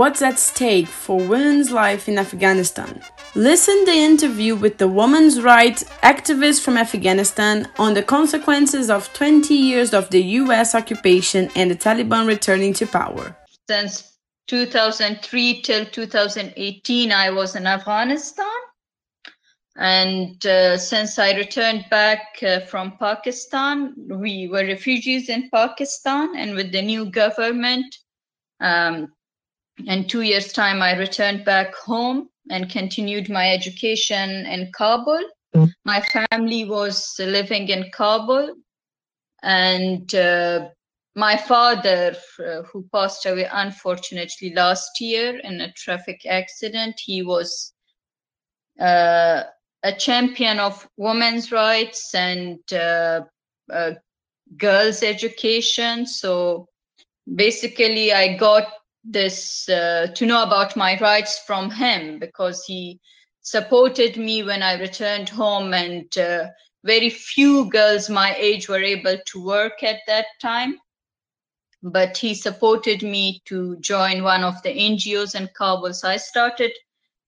[0.00, 3.02] what's at stake for women's life in Afghanistan.
[3.34, 9.54] Listen the interview with the women's rights activist from Afghanistan on the consequences of 20
[9.54, 13.36] years of the US occupation and the Taliban returning to power.
[13.68, 18.60] Since 2003 till 2018, I was in Afghanistan.
[19.76, 26.36] And uh, since I returned back uh, from Pakistan, we were refugees in Pakistan.
[26.38, 27.94] And with the new government,
[28.60, 29.12] um,
[29.86, 35.22] in two years' time, I returned back home and continued my education in Kabul.
[35.54, 35.72] Mm.
[35.84, 38.54] My family was living in Kabul.
[39.42, 40.68] And uh,
[41.14, 47.72] my father, uh, who passed away unfortunately last year in a traffic accident, he was
[48.78, 49.42] uh,
[49.82, 53.22] a champion of women's rights and uh,
[53.72, 53.92] uh,
[54.56, 56.06] girls' education.
[56.06, 56.68] So
[57.34, 58.66] basically, I got
[59.04, 63.00] this uh, to know about my rights from him because he
[63.42, 66.48] supported me when I returned home, and uh,
[66.84, 70.78] very few girls my age were able to work at that time.
[71.82, 75.94] But he supported me to join one of the NGOs in Kabul.
[75.94, 76.72] So I started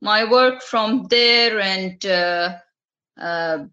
[0.03, 2.59] my work from there and uh,
[3.19, 3.65] uh,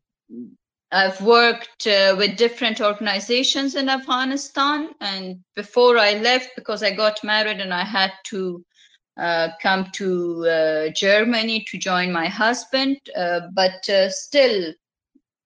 [0.91, 4.89] I've worked uh, with different organizations in Afghanistan.
[5.01, 8.65] And before I left, because I got married and I had to
[9.17, 14.73] uh, come to uh, Germany to join my husband, uh, but still,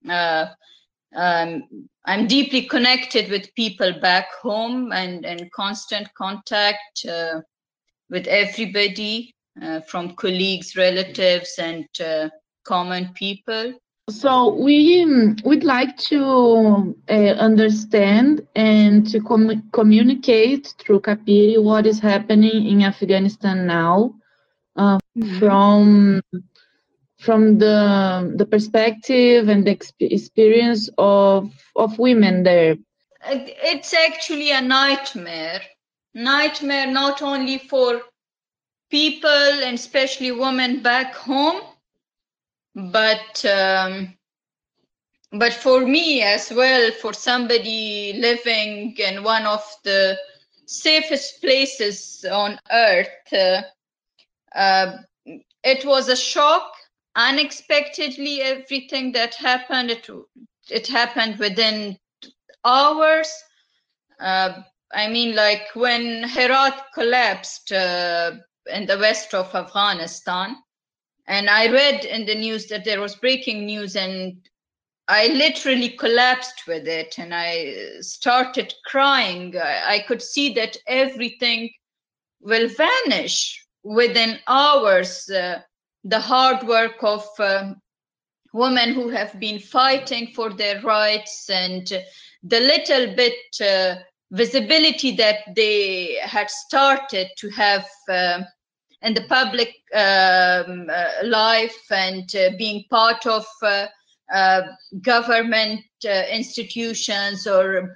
[0.08, 7.04] um, I'm deeply connected with people back home and in constant contact
[8.10, 12.28] with everybody uh, from colleagues, relatives, and uh,
[12.64, 13.72] common people.
[14.10, 15.06] So we
[15.44, 22.82] would like to uh, understand and to com communicate through Capire what is happening in
[22.82, 24.14] Afghanistan now
[24.76, 25.38] uh, mm-hmm.
[25.38, 26.20] from
[27.18, 32.76] from the the perspective and the experience of of women there.
[33.26, 35.62] It's actually a nightmare.
[36.12, 38.02] Nightmare not only for
[38.90, 39.30] people
[39.64, 41.62] and especially women back home
[42.74, 44.14] but um,
[45.32, 50.16] but for me as well for somebody living in one of the
[50.66, 53.62] safest places on earth uh,
[54.54, 54.98] uh,
[55.62, 56.72] it was a shock
[57.16, 60.08] unexpectedly everything that happened it
[60.70, 61.98] it happened within
[62.64, 63.30] hours
[64.20, 64.52] uh,
[64.92, 68.32] i mean like when herat collapsed uh,
[68.66, 70.56] in the west of Afghanistan.
[71.26, 74.36] And I read in the news that there was breaking news, and
[75.08, 79.54] I literally collapsed with it and I started crying.
[79.56, 81.70] I, could see that everything
[82.40, 85.28] will vanish within hours.
[85.28, 85.60] Uh,
[86.04, 87.74] the hard work of uh,
[88.54, 91.86] women who have been fighting for their rights and
[92.42, 93.96] the little bit uh,
[94.30, 98.42] visibility that they had started to have uh,
[99.04, 103.86] in the public um, uh, life and uh, being part of uh,
[104.32, 104.62] uh
[105.02, 107.94] government uh, institutions or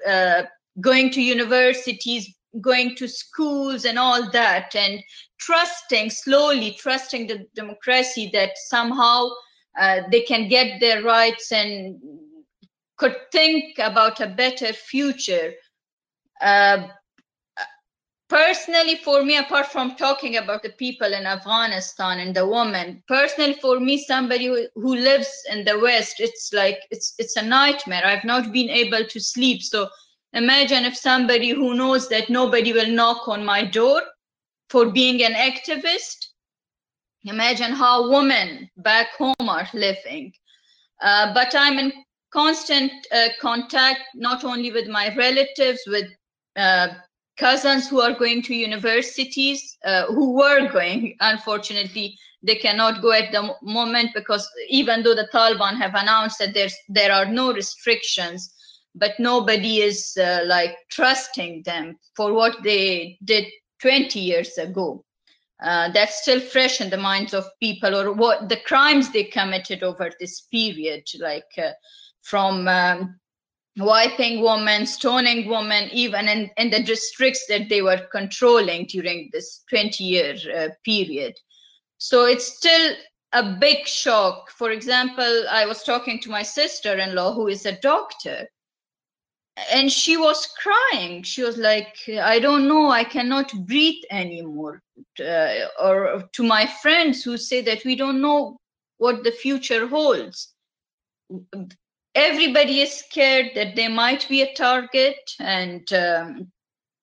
[0.80, 2.28] going to universities
[2.60, 5.02] going to schools and all that and
[5.38, 9.28] trusting slowly trusting the democracy that somehow
[10.10, 11.98] they can get their rights and
[12.98, 15.52] could think about a better future.
[16.40, 16.88] Uh,
[18.28, 23.54] personally for me apart from talking about the people in afghanistan and the woman personally
[23.54, 28.04] for me somebody who, lives in the west it's like it's it's a nightmare.
[28.04, 29.62] I've not been able to sleep.
[29.62, 29.88] So
[30.32, 34.02] imagine if somebody who knows that nobody will knock on my door
[34.68, 36.26] for being an activist.
[37.24, 40.32] Imagine how women back home are living.
[41.00, 41.92] Uh, but i'm in
[42.32, 46.06] constant uh, contact not only with my relatives with
[46.56, 46.88] uh,
[47.38, 53.32] cousins who are going to universities uh, who were going unfortunately they cannot go at
[53.32, 58.52] the moment because even though the taliban have announced that there's there are no restrictions
[58.99, 63.46] but nobody is uh, like trusting them for what they did
[63.81, 65.05] 20 years ago.
[65.62, 69.82] Uh, that's still fresh in the minds of people or what the crimes they committed
[69.82, 71.70] over this period like uh,
[72.23, 73.19] from um,
[73.78, 79.64] wiping women, stoning women, even in, in the districts that they were controlling during this
[79.70, 81.34] 20 year uh, period.
[81.98, 82.94] So it's still
[83.32, 84.50] a big shock.
[84.50, 88.48] For example, I was talking to my sister in law, who is a doctor,
[89.70, 94.82] and she was crying she was like i don't know i cannot breathe anymore
[95.20, 98.56] uh, or to my friends who say that we don't know
[98.98, 100.54] what the future holds
[102.19, 106.50] everybody is scared that they might be a target and um,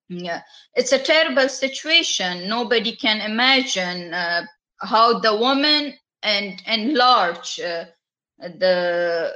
[0.10, 0.42] yeah
[0.76, 4.44] it's a terrible situation nobody can imagine uh,
[4.82, 7.86] how the woman and and large uh,
[8.40, 9.32] the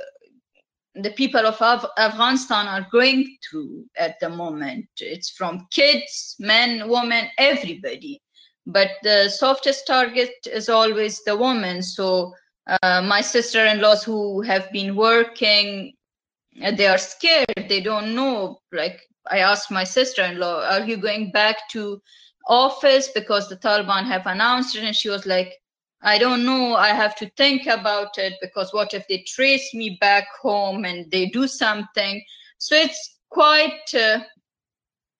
[0.95, 4.85] the people of Af- Afghanistan are going through at the moment.
[4.99, 8.21] It's from kids, men, women, everybody.
[8.65, 11.81] But the softest target is always the woman.
[11.81, 12.33] So
[12.67, 15.93] uh, my sister-in-laws who have been working,
[16.63, 17.47] uh, they are scared.
[17.67, 18.59] They don't know.
[18.71, 22.01] Like I asked my sister-in-law, "Are you going back to
[22.47, 25.53] office because the Taliban have announced it?" And she was like,
[26.01, 26.75] I don't know.
[26.75, 31.09] I have to think about it because what if they trace me back home and
[31.11, 32.23] they do something?
[32.57, 34.19] So it's quite uh,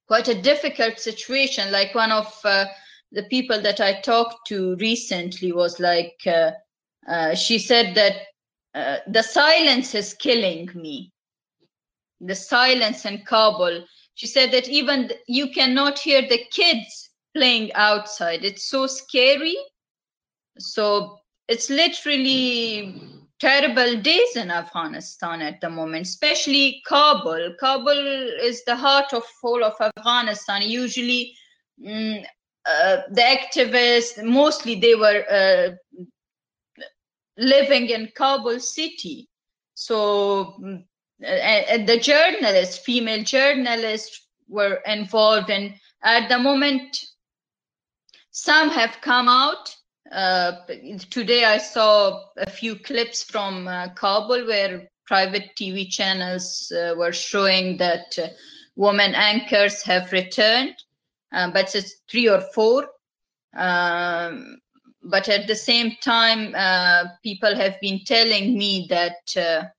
[0.07, 1.71] quite a difficult situation.
[1.71, 2.65] Like one of uh,
[3.11, 6.51] the people that I talked to recently was like, uh,
[7.09, 8.15] uh she said that
[8.75, 11.11] uh, the silence is killing me.
[12.21, 13.85] The silence in Kabul.
[14.15, 18.45] She said that even you cannot hear the kids playing outside.
[18.45, 19.57] It's so scary
[20.59, 23.01] so it's literally
[23.39, 27.55] terrible days in Afghanistan at the moment, especially Kabul.
[27.59, 27.97] Kabul
[28.43, 30.63] is the heart of whole of Afghanistan.
[30.63, 31.35] Usually,
[31.83, 32.23] mm,
[32.69, 35.71] uh, the activists, mostly they were uh,
[37.39, 39.27] living in Kabul city.
[39.73, 40.61] So,
[41.21, 46.97] and the journalists, female journalists, were involved, and at the moment,
[48.31, 49.75] some have come out
[50.11, 50.53] uh,
[51.09, 57.13] today I saw a few clips from uh, Kabul where private TV channels uh, were
[57.13, 58.27] showing that uh,
[58.75, 60.75] women anchors have returned,
[61.31, 62.89] uh, but it's three or four.
[63.55, 64.59] Um,
[65.03, 69.69] but at the same time, uh, people have been telling me that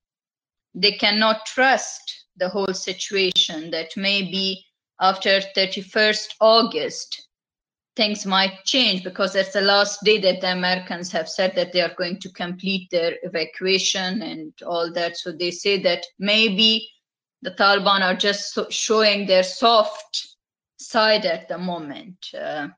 [0.75, 4.65] they cannot trust the whole situation, that maybe
[5.01, 7.29] after 31st August,
[7.97, 11.81] things might change because that's the last day that the Americans have said that they
[11.81, 15.17] are going to complete their evacuation and all that.
[15.17, 16.89] So they say that maybe
[17.43, 20.37] the Taliban are just showing their soft
[20.79, 22.17] side at the moment.
[22.39, 22.69] Uh,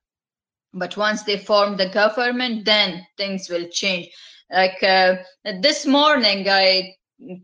[0.74, 4.08] but once they form the government, then things will change.
[4.50, 5.16] Like uh,
[5.60, 6.94] this morning, I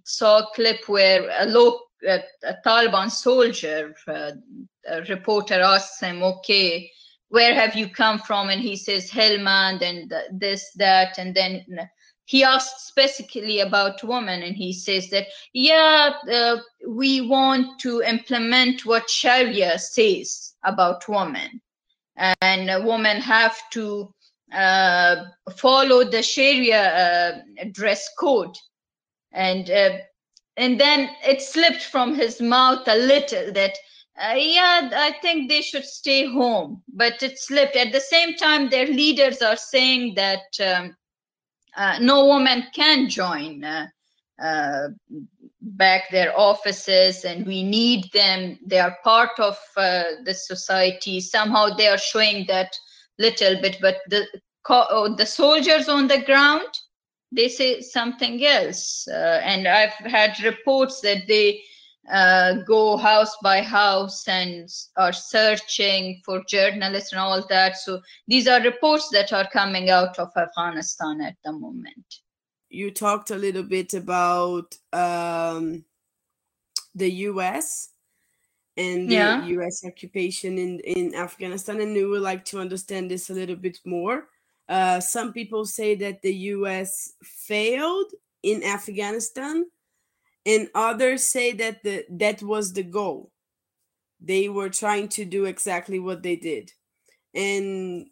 [0.05, 4.33] saw a clip where a low a, a Taliban soldier, uh,
[4.87, 6.91] a reporter asks him, "Okay,
[7.29, 8.51] where have you come from?
[8.51, 11.19] And he says helmand and this that.
[11.19, 11.65] And then
[12.29, 18.85] he asks specifically about women and he says that yeah uh, we want to implement
[18.85, 21.61] what sharia says about women
[22.19, 24.13] and women have to
[24.53, 25.25] uh,
[25.57, 28.55] follow the sharia uh, dress code
[29.33, 29.99] and uh,
[30.57, 33.77] and then it slipped from his mouth a little that
[34.21, 36.83] uh, yeah, I think they should stay home.
[36.93, 37.77] But it slipped.
[37.77, 40.97] At the same time, their leaders are saying that um,
[41.77, 43.63] uh, no woman can join
[44.43, 44.89] uh,
[45.61, 48.59] back their offices and we need them.
[48.65, 51.21] They are part of uh, the society.
[51.21, 52.75] Somehow they are showing that
[53.19, 54.27] little bit, but the,
[54.69, 56.69] oh, the soldiers on the ground,
[57.33, 59.07] they say something else.
[59.09, 61.61] Uh, and I've had reports that they
[62.11, 67.77] uh, go house by house and are searching for journalists and all that.
[67.77, 72.07] So these are reports that are coming out of Afghanistan at the moment.
[72.71, 75.85] You talked a little bit about um,
[76.95, 77.91] the U.S.
[78.77, 79.47] and the yeah.
[79.47, 79.85] U.S.
[79.85, 84.29] occupation in in Afghanistan, and we would like to understand this a little bit more.
[84.69, 87.15] Uh, some people say that the U.S.
[87.23, 89.67] failed in Afghanistan
[90.49, 93.31] and others say that the that was the goal
[94.21, 96.73] they were trying to do exactly what they did
[97.35, 98.07] and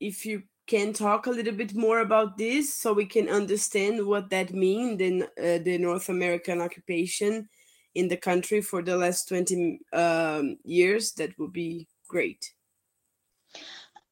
[0.00, 4.30] if you can talk a little bit more about this so we can understand what
[4.30, 7.48] that means in uh, the north american occupation
[7.94, 12.52] in the country for the last 20 um, years that would be great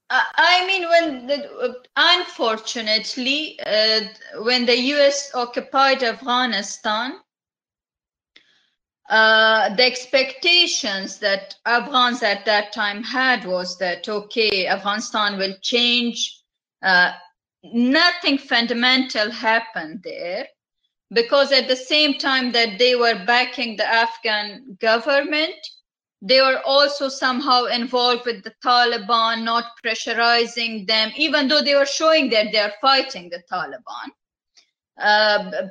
[0.09, 4.03] I mean, when the, unfortunately, uh,
[4.43, 5.33] when the U.S.
[5.35, 7.15] occupied Afghanistan,
[9.09, 16.36] uh, the expectations that Afghans at that time had was that okay, Afghanistan will change.
[16.83, 17.13] Uh,
[17.63, 20.47] nothing fundamental happened there,
[21.13, 25.55] because at the same time that they were backing the Afghan government,
[26.23, 31.87] they were also somehow involved with the Taliban, not pressurizing them, even though they were
[31.87, 34.11] showing that they are fighting the Taliban.
[34.99, 35.69] Uh,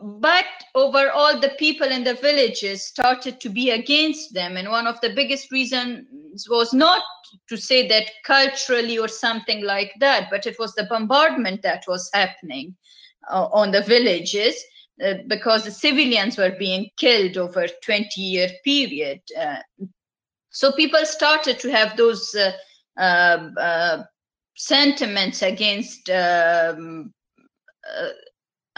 [0.00, 4.56] but overall, the people in the villages started to be against them.
[4.56, 7.02] And one of the biggest reasons was not
[7.48, 12.10] to say that culturally or something like that, but it was the bombardment that was
[12.12, 12.74] happening
[13.30, 14.56] uh, on the villages
[15.04, 19.58] uh, because the civilians were being killed over 20 year period uh,
[20.50, 22.52] so people started to have those uh,
[23.00, 24.02] uh, uh,
[24.56, 27.12] sentiments against um,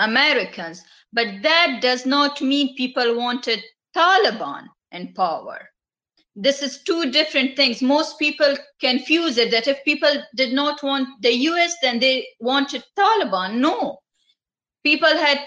[0.00, 3.62] americans but that does not mean people wanted
[3.97, 5.59] taliban in power
[6.37, 11.09] this is two different things most people confuse it that if people did not want
[11.23, 13.99] the us then they wanted taliban no
[14.83, 15.40] people had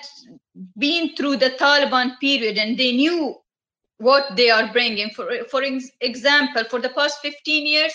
[0.77, 3.36] been through the Taliban period and they knew
[3.98, 5.10] what they are bringing.
[5.12, 5.63] For, for
[6.01, 7.93] example, for the past 15 years,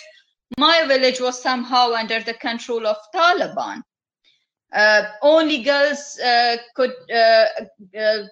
[0.59, 3.83] my village was somehow under the control of Taliban.
[4.73, 7.47] Uh, only girls uh, could uh,
[7.99, 8.25] uh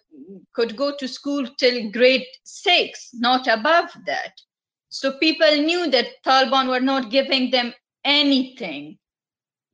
[0.53, 4.33] could go to school till grade six, not above that.
[4.91, 7.73] So people knew that Taliban were not giving them
[8.05, 8.99] anything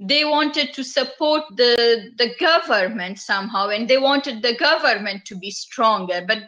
[0.09, 5.51] they wanted to support the the government somehow and they wanted the government to be
[5.51, 6.39] stronger but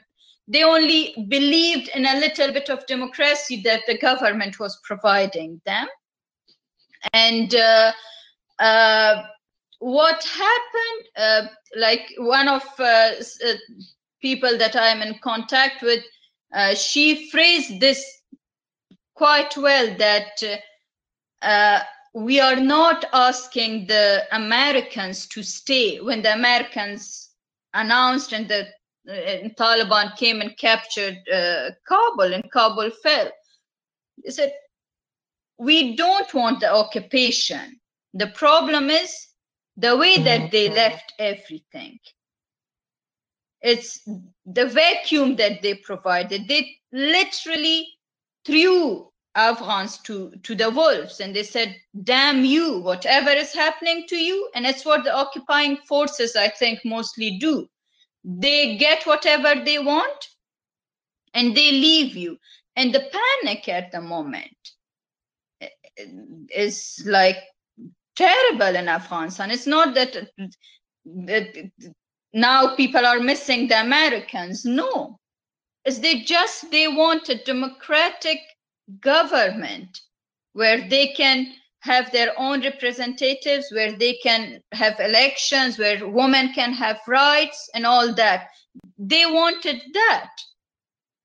[0.48, 5.86] they only believed in a little bit of democracy that the government was providing them
[7.12, 7.92] and uh,
[8.58, 9.22] uh,
[9.84, 11.42] what happened uh,
[11.76, 13.10] like one of uh,
[13.46, 13.54] uh,
[14.22, 16.02] people that i'm in contact with
[16.54, 18.02] uh, she phrased this
[19.14, 20.42] quite well that
[22.14, 27.30] we are not asking the Americans to stay when the Americans
[27.74, 28.68] announced and the
[29.10, 33.30] uh, Taliban came and captured uh, Kabul and Kabul fell.
[34.24, 34.52] They said,
[35.58, 37.80] we don't want the occupation.
[38.14, 39.26] The problem is
[39.76, 40.76] the way that they mm-hmm.
[40.76, 41.98] left everything.
[43.60, 44.06] It's
[44.44, 46.48] the vacuum that they provided.
[46.48, 47.88] They literally
[48.44, 54.16] threw Afghans to, to the wolves and they said, damn you, whatever is happening to
[54.16, 54.48] you.
[54.54, 57.66] And it's what the occupying forces, I think, mostly do.
[58.22, 60.28] They get whatever they want
[61.32, 62.38] and they leave you.
[62.76, 63.10] And the
[63.42, 64.56] panic at the moment
[66.50, 67.38] is like
[68.16, 69.50] terrible in Afghanistan.
[69.50, 70.30] It's not that,
[71.04, 71.70] that
[72.32, 74.64] now people are missing the Americans.
[74.64, 75.18] No.
[75.84, 78.38] It's they just they want a democratic
[79.00, 80.00] government
[80.54, 86.72] where they can have their own representatives, where they can have elections, where women can
[86.72, 88.48] have rights and all that.
[88.98, 90.30] They wanted that.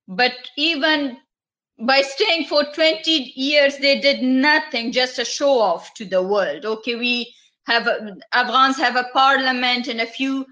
[0.09, 1.17] But even
[1.81, 6.65] by staying for 20 years, they did nothing, just a show off to the world.
[6.65, 7.33] Okay, we
[7.67, 7.87] have,
[8.33, 10.45] Afghans have a parliament and a few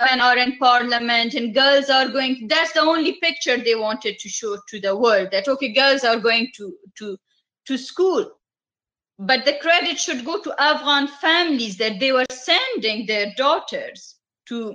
[0.00, 4.28] men are in parliament and girls are going that's the only picture they wanted to
[4.28, 7.16] show to the world that okay girls are going to to
[7.64, 8.28] to school
[9.18, 14.16] but the credit should go to afghan families that they were sending their daughters
[14.46, 14.74] to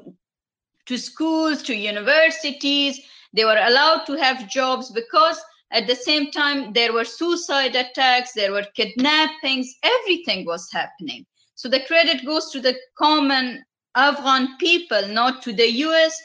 [0.85, 3.01] to schools to universities
[3.33, 5.39] they were allowed to have jobs because
[5.71, 11.67] at the same time there were suicide attacks there were kidnappings everything was happening so
[11.67, 16.21] the credit goes to the common Afghan people, not to the US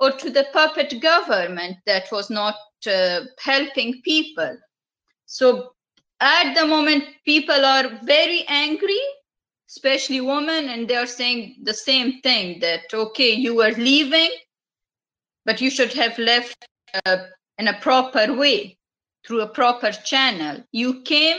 [0.00, 4.56] or to the puppet government that was not uh, helping people.
[5.26, 5.72] So
[6.20, 9.00] at the moment, people are very angry,
[9.70, 14.30] especially women, and they are saying the same thing that, okay, you are leaving,
[15.44, 16.66] but you should have left
[17.06, 17.24] uh,
[17.58, 18.76] in a proper way,
[19.26, 20.62] through a proper channel.
[20.72, 21.38] You came,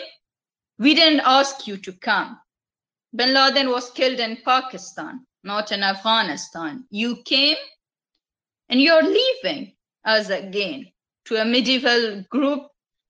[0.80, 2.39] we didn't ask you to come.
[3.15, 6.86] Bin Laden was killed in Pakistan not in Afghanistan.
[6.89, 7.56] You came
[8.68, 9.74] and you're leaving
[10.04, 10.88] us again
[11.25, 12.63] to a medieval group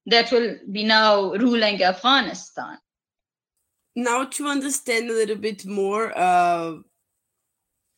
[0.06, 2.78] that will be now ruling Afghanistan.
[3.96, 6.76] Now, to understand a little bit more, uh,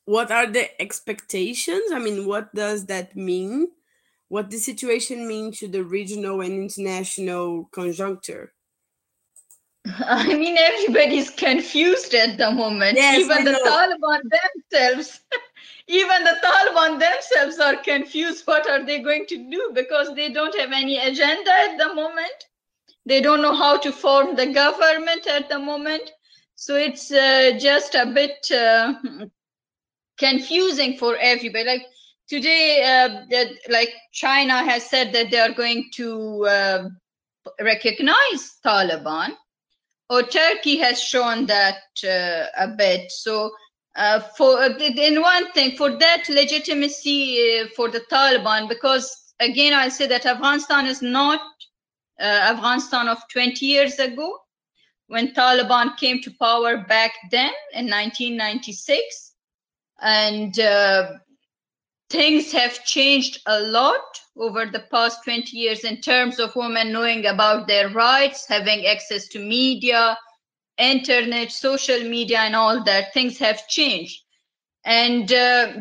[0.05, 1.91] what are the expectations?
[1.91, 3.69] I mean, what does that mean?
[4.29, 8.53] What the situation means to the regional and international conjuncture?
[9.99, 12.97] I mean, everybody's confused at the moment.
[12.97, 13.51] Yes, even the.
[13.51, 14.21] Taliban
[14.71, 15.21] themselves,
[15.87, 18.45] even the Taliban themselves are confused.
[18.45, 19.71] What are they going to do?
[19.73, 22.47] Because they don't have any agenda at the moment.
[23.05, 26.11] They don't know how to form the government at the moment.
[26.55, 28.95] So it's uh, just a bit uh,
[30.17, 31.65] confusing for everybody.
[31.65, 31.85] Like
[32.27, 36.89] today, uh, that like China has said that they are going to uh,
[37.61, 39.31] recognize Taliban,
[40.09, 43.11] or Turkey has shown that uh, a bit.
[43.11, 43.51] So.
[43.95, 49.89] Uh, for in one thing for that legitimacy uh, for the Taliban because again I'll
[49.89, 51.41] say that Afghanistan is not
[52.19, 54.37] uh, Afghanistan of 20 years ago
[55.07, 59.33] when Taliban came to power back then in 1996
[60.01, 61.13] and uh,
[62.09, 67.25] things have changed a lot over the past 20 years in terms of women knowing
[67.25, 70.17] about their rights having access to media
[70.77, 73.13] internet social media and all that.
[73.13, 74.23] Things have changed.
[74.85, 75.73] And uh,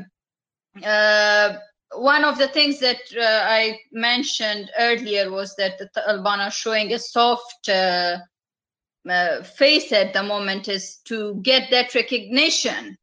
[0.85, 1.59] uh,
[1.95, 6.93] one of the things that uh, i mentioned earlier was that the taliban are showing
[6.93, 8.19] a soft uh,
[9.09, 12.99] uh, face at the moment is to get that recognition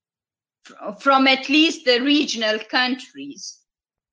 [1.00, 3.60] from at least the regional countries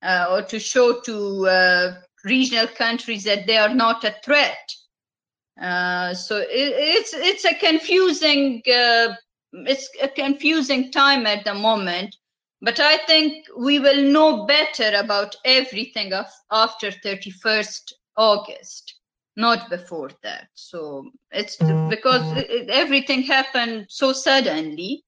[0.03, 4.71] uh, or to show to uh, regional countries that they are not a threat.
[5.61, 9.15] Uh, so it, it's it's a confusing uh,
[9.53, 12.17] it's a confusing time at the moment
[12.63, 18.95] but i think we will know better about everything of, after 31st august
[19.37, 20.49] not before that.
[20.55, 21.57] So it's
[21.89, 25.05] because it, everything happened so suddenly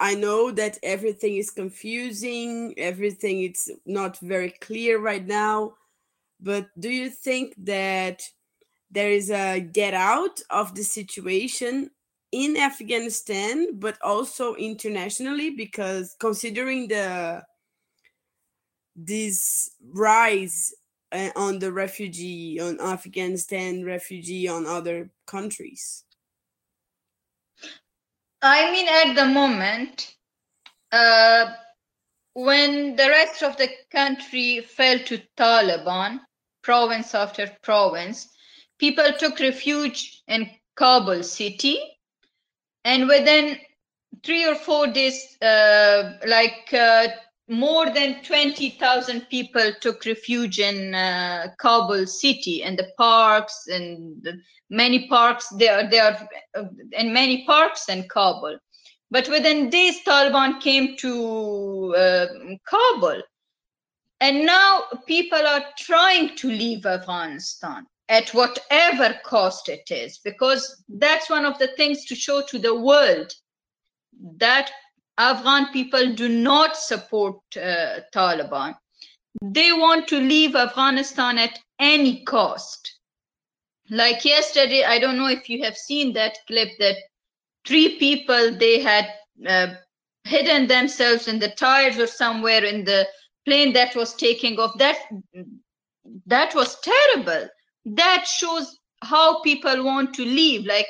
[0.00, 5.74] I know that everything is confusing, everything it's not very clear right now,
[6.40, 8.22] but do you think that
[8.90, 11.90] there is a get out of the situation
[12.30, 15.50] in Afghanistan but also internationally?
[15.50, 17.42] Because considering the
[18.94, 20.74] this rise
[21.12, 26.04] uh, on the refugee on Afghanistan refugee on other countries
[28.42, 30.14] I mean, at the moment,
[30.92, 31.52] uh,
[32.34, 36.20] when the rest of the country fell to Taliban,
[36.62, 38.28] province after province,
[38.78, 41.80] people took refuge in Kabul city.
[42.84, 43.58] And within
[44.24, 47.08] three or four days, uh, like uh,
[47.48, 54.40] more than 20,000 people took refuge in uh, Kabul city and the parks and the
[54.70, 58.58] many parks there they are uh, in many parks in Kabul.
[59.10, 62.26] But within days Taliban came to uh,
[62.68, 63.22] Kabul.
[64.20, 71.30] And now people are trying to leave Afghanistan at whatever cost it is because that's
[71.30, 73.32] one of the things to show to the world
[74.36, 74.70] that
[75.18, 78.74] Afghan people do not support uh, Taliban.
[79.42, 82.98] They want to leave Afghanistan at any cost.
[83.90, 86.96] Like yesterday, I don't know if you have seen that clip that
[87.66, 89.06] three people they had
[89.46, 89.74] uh,
[90.24, 93.06] hidden themselves in the tires or somewhere in the
[93.44, 94.76] plane that was taking off.
[94.78, 94.98] That
[96.26, 97.48] that was terrible.
[97.84, 100.66] That shows how people want to leave.
[100.66, 100.88] Like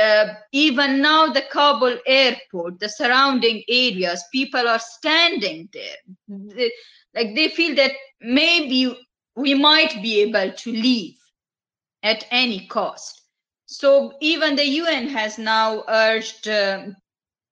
[0.00, 5.96] uh, even now the kabul airport the surrounding areas people are standing there.
[6.28, 6.72] They,
[7.14, 8.96] like they feel that maybe
[9.36, 11.16] we might be able to leave
[12.02, 13.22] at any cost.
[13.66, 16.86] So even the un has now urged uh,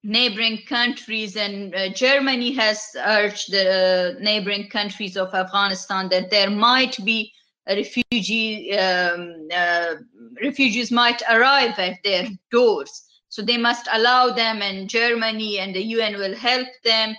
[0.04, 6.96] neighboring countries and uh, germany has urged the neighboring countries of afghanistan that there might
[7.04, 7.32] be
[7.68, 9.94] refugee um, uh,
[10.42, 13.04] refugees might arrive at their doors.
[13.28, 17.14] So they must allow them and germany and the un will help them.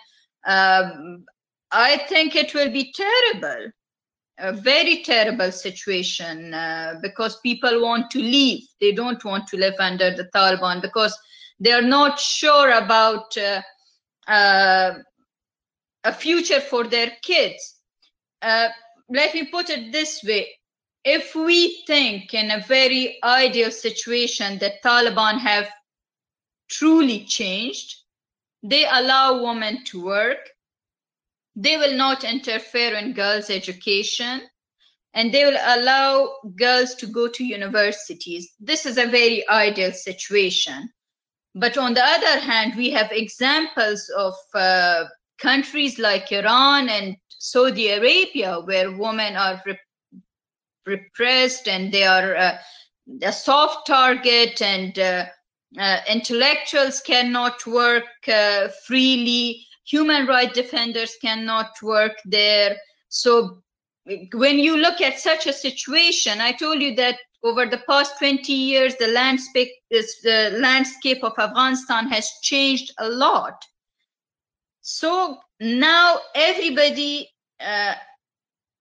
[0.46, 1.26] Um,
[1.72, 3.72] i think it will be terrible
[4.40, 8.68] a very terrible situation uh, because people want to leave.
[8.82, 11.18] They don't want to live under the taliban because
[11.60, 13.62] they are not sure about uh,
[14.28, 14.94] uh
[16.06, 17.80] a future for their kids.
[18.42, 18.70] Uh,
[19.14, 20.50] let me put it this way.
[21.06, 25.70] If we think in a very ideal situation that taliban have
[26.70, 27.96] truly changed
[28.64, 30.50] they allow women to work
[31.56, 34.42] they will not interfere in girls education
[35.14, 38.52] and they will allow girls to go to universities.
[38.60, 40.90] This is a very ideal situation.
[41.54, 45.06] But on the other hand we have examples of uh,
[45.40, 49.62] countries like iran and Saudi Arabia, where women are
[50.86, 52.58] repressed and they are uh,
[53.22, 55.26] a soft target and uh,
[55.78, 62.78] uh, intellectuals cannot work uh, freely, human rights defenders cannot work there.
[63.10, 63.62] So
[64.34, 68.54] when you look at such a situation, I told you that over the past 20
[68.54, 73.66] years, the landscape, the landscape of Afghanistan has changed a lot
[74.86, 77.33] So now everybody
[77.64, 77.96] uh,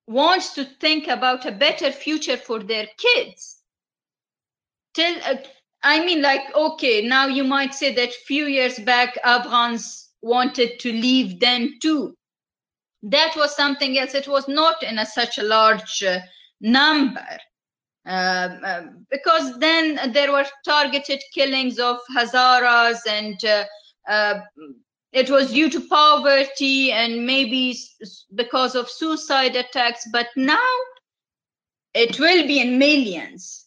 [0.07, 3.59] wants to think about a better future for their kids.
[4.95, 5.37] Till, uh,
[5.83, 10.93] I mean, like, okay, now you might say that few years back, Afghans wanted to
[10.93, 12.17] leave then too.
[13.03, 14.15] That was something else.
[14.15, 16.21] It was not in a, such a large uh,
[16.61, 17.27] number.
[18.05, 23.65] Uh, because then there were targeted killings of Hazaras and uh,
[24.09, 24.41] uh,
[25.13, 27.77] it was due to poverty and maybe
[28.35, 30.71] because of suicide attacks but now
[31.95, 33.67] it will be in millions.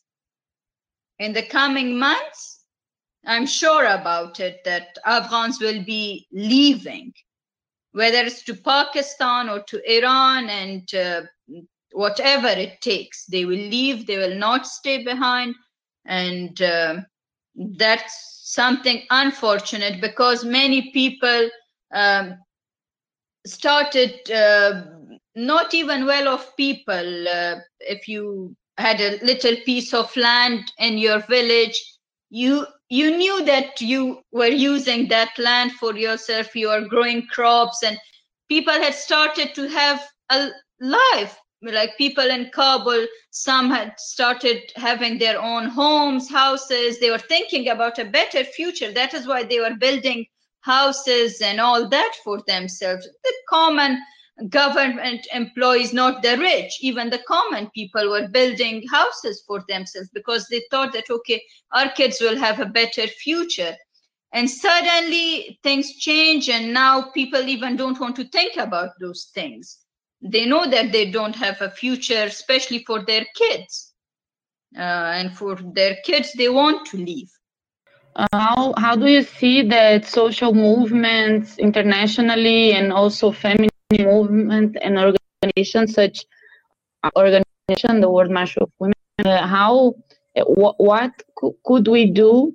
[1.19, 2.63] In the coming months
[3.27, 7.11] i'm sure about it that afghans will be leaving
[7.93, 11.21] whether it's to pakistan or to iran and uh,
[11.95, 13.25] whatever it takes.
[13.25, 15.55] They will leave they will not stay behind
[16.05, 17.01] and uh,
[17.55, 21.49] that's something unfortunate because many people
[21.91, 22.37] um,
[23.43, 24.83] started uh,
[25.35, 30.99] not even well off people uh, if you had a little piece of land in
[30.99, 31.81] your village
[32.29, 37.81] you you knew that you were using that land for yourself you are growing crops
[37.81, 37.97] and
[38.47, 41.35] people had started to have a life
[41.71, 46.99] like people in Kabul, some had started having their own homes, houses.
[46.99, 48.91] They were thinking about a better future.
[48.91, 50.25] That is why they were building
[50.61, 53.07] houses and all that for themselves.
[53.23, 53.99] The common
[54.49, 60.47] government employees, not the rich, even the common people were building houses for themselves because
[60.47, 63.75] they thought that, okay, our kids will have a better future.
[64.33, 69.84] And suddenly things change, and now people even don't want to think about those things
[70.21, 73.93] they know that they don't have a future especially for their kids
[74.77, 77.29] uh, and for their kids they want to leave
[78.15, 84.97] uh, how, how do you see that social movements internationally and also feminist movement and
[84.97, 86.25] organizations such
[87.15, 88.93] organization the world march of women
[89.25, 89.93] uh, how
[90.45, 91.11] what, what
[91.63, 92.53] could we do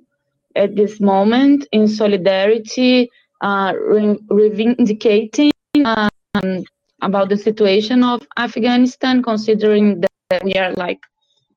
[0.55, 3.09] at this moment in solidarity
[3.41, 5.51] uh, re reivindicating
[5.85, 6.63] um,
[7.01, 10.99] about the situation of Afghanistan, considering that we are like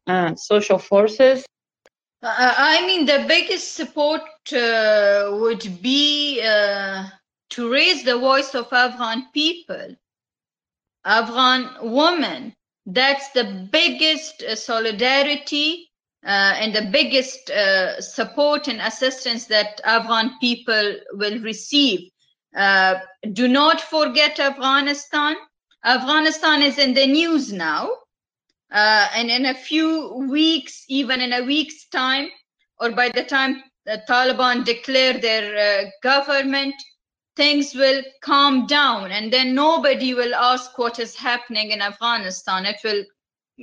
[0.07, 1.45] uh, social forces?
[2.23, 7.07] Uh, I mean, the biggest support uh, would be uh,
[7.51, 9.95] to raise the voice of Afghan people,
[11.05, 12.55] Afghan women.
[12.87, 15.91] That's the biggest uh, solidarity
[16.25, 17.51] uh, and the biggest
[18.01, 22.11] support and assistance that Afghan people will receive
[22.57, 23.01] uh,
[23.33, 25.37] do not forget Afghanistan.
[25.85, 27.91] Afghanistan is in the news now.
[28.73, 32.29] Uh, and in a few weeks, even in a week's time,
[32.81, 36.75] or by the time the Taliban declare their uh, government,
[37.37, 42.65] things will calm down and then nobody will ask what is happening in Afghanistan.
[42.65, 43.05] It will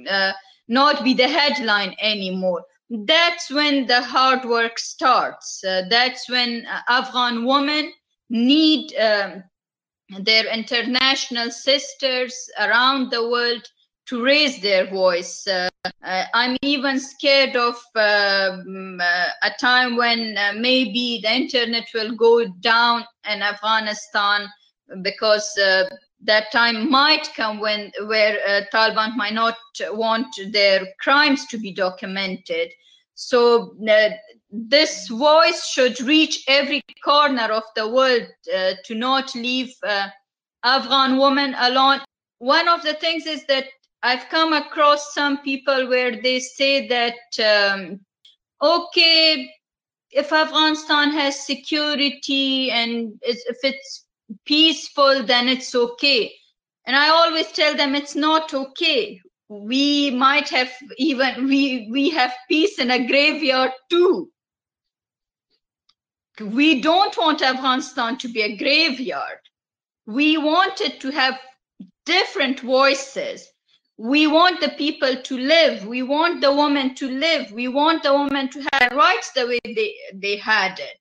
[0.10, 0.34] uh,
[0.68, 2.64] not be the headline anymore.
[2.90, 5.64] That's when the hard work starts.
[5.64, 7.92] Uh, that's when uh, Afghan women
[8.32, 9.44] need um,
[10.20, 13.66] their international sisters around the world
[14.08, 15.48] to raise their voice.
[15.48, 15.70] Uh,
[16.04, 22.16] uh I'm even scared of um, uh, a time when uh, maybe the internet will
[22.16, 24.48] go down in Afghanistan
[25.02, 25.48] because
[26.24, 29.58] that time might come when where uh, Taliban might not
[29.92, 32.72] want their crimes to be documented.
[33.24, 33.76] So
[34.50, 40.08] this voice should reach every corner of the world uh, to not leave uh,
[40.64, 42.02] Afghan women alone.
[42.40, 43.66] One of the things is that
[44.02, 48.00] I've come across some people where they say that, um,
[48.60, 49.48] okay,
[50.10, 54.06] if Afghanistan has security and if it's
[54.46, 56.34] peaceful, then it's okay.
[56.86, 59.22] And I always tell them it's not okay.
[59.52, 64.32] We might have even we we have peace in a graveyard too
[66.42, 69.40] we don't want Afghanistan to be a graveyard.
[70.06, 71.40] We want it to have
[72.06, 73.48] different voices.
[73.98, 75.86] We want the people to live.
[75.86, 77.52] We want the woman to live.
[77.52, 80.98] We want the woman to have rights the way they, they had it.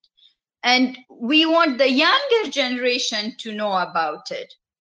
[0.63, 4.53] And we want the younger generation to know about it.